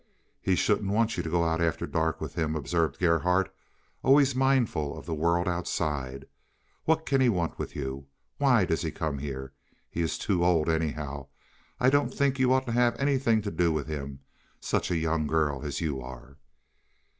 [0.41, 3.53] "He shouldn't want you to go out after dark with him," observed Gerhardt,
[4.01, 6.25] always mindful of the world outside.
[6.85, 8.07] "What can he want with you.
[8.39, 9.53] Why does he come here?
[9.91, 11.27] He is too old, anyhow.
[11.79, 15.61] I don't think you ought to have anything to do with him—such a young girl
[15.61, 16.37] as you are."